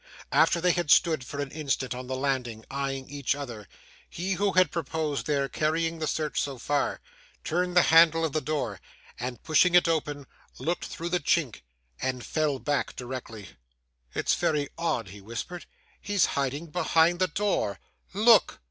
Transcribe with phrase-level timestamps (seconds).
[0.31, 3.67] After they had stood for an instant, on the landing, eyeing each other,
[4.09, 7.01] he who had proposed their carrying the search so far,
[7.43, 8.81] turned the handle of the door,
[9.19, 10.25] and, pushing it open,
[10.57, 11.61] looked through the chink,
[12.01, 13.49] and fell back directly.
[14.15, 15.67] 'It's very odd,' he whispered,
[16.01, 17.79] 'he's hiding behind the door!
[18.11, 18.59] Look!